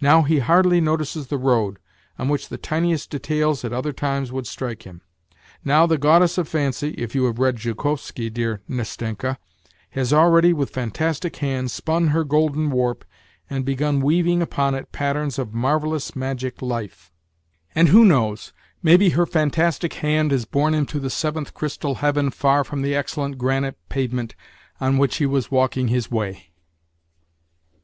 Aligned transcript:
Now 0.00 0.22
he 0.22 0.40
hardly 0.40 0.80
notices 0.80 1.28
the 1.28 1.38
road, 1.38 1.78
on 2.18 2.28
which 2.28 2.48
the 2.48 2.58
tiniest 2.58 3.08
details 3.10 3.64
at 3.64 3.72
other 3.72 3.92
times 3.92 4.32
would 4.32 4.48
strike 4.48 4.82
him. 4.82 5.00
Now' 5.64 5.86
the 5.86 5.96
Goddess 5.96 6.38
of 6.38 6.48
Fancy' 6.48 6.88
(if 6.98 7.14
you 7.14 7.26
have 7.26 7.38
read 7.38 7.54
Zhukovsky, 7.54 8.32
dear 8.34 8.62
Nastenka) 8.68 9.38
has 9.90 10.12
already 10.12 10.52
with 10.52 10.70
WHITE 10.70 10.86
NIGHTS 10.86 10.98
17 10.98 10.98
fantastic 10.98 11.36
hand 11.36 11.70
spun 11.70 12.08
her 12.08 12.24
golden 12.24 12.70
warp 12.72 13.04
and 13.48 13.64
begun 13.64 14.00
weaving 14.00 14.42
upon 14.42 14.74
it 14.74 14.90
patterns 14.90 15.38
of 15.38 15.54
marvellous 15.54 16.16
magic 16.16 16.60
life 16.60 17.12
and 17.72 17.90
who 17.90 18.04
knows, 18.04 18.52
maybe, 18.82 19.10
her 19.10 19.24
fantastic 19.24 19.92
hand 19.92 20.32
has 20.32 20.46
borne 20.46 20.74
him 20.74 20.84
to 20.86 20.98
the 20.98 21.10
seventh 21.10 21.54
crystal 21.54 21.94
heaven 22.02 22.32
far 22.32 22.64
from 22.64 22.82
the 22.82 22.96
excellent 22.96 23.38
granite 23.38 23.78
pavement 23.88 24.34
on 24.80 24.98
which 24.98 25.18
he 25.18 25.26
was 25.26 25.52
walk 25.52 25.76
ing 25.76 25.86
his 25.86 26.10
way 26.10 26.50